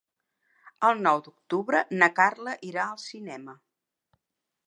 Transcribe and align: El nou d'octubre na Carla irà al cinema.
El 0.87 1.03
nou 1.07 1.19
d'octubre 1.27 1.83
na 2.03 2.09
Carla 2.21 2.57
irà 2.71 2.85
al 2.95 2.99
cinema. 3.05 3.57